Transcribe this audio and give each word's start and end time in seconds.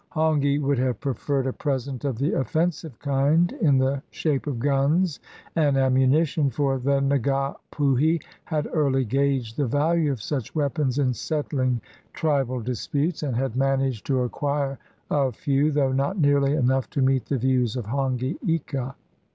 Hongi 0.13 0.57
would 0.59 0.79
have 0.79 0.99
preferred 0.99 1.45
a 1.45 1.53
present 1.53 2.05
of 2.05 2.17
the 2.17 2.33
offensive 2.33 2.97
kind 2.97 3.51
in 3.61 3.77
the 3.77 4.01
shape 4.09 4.47
of 4.47 4.57
guns 4.57 5.19
and 5.55 5.77
ammunition, 5.77 6.49
for 6.49 6.79
the 6.79 6.99
Nga 6.99 7.57
Puhi 7.71 8.19
had 8.45 8.67
early 8.73 9.05
gauged 9.05 9.57
the 9.57 9.67
value 9.67 10.11
of 10.11 10.19
such 10.19 10.55
weapons 10.55 10.97
in 10.97 11.13
settling 11.13 11.81
tribal 12.13 12.61
disputes, 12.61 13.21
and 13.21 13.35
had 13.35 13.55
managed 13.55 14.07
to 14.07 14.23
acquire 14.23 14.79
a 15.11 15.31
few, 15.31 15.71
though 15.71 15.91
not 15.91 16.17
nearly 16.19 16.55
enough 16.55 16.89
to 16.89 17.01
meet 17.03 17.25
the 17.27 17.37
views 17.37 17.75
of 17.75 17.85
Hongi 17.85 18.39
Ika. 18.47 18.95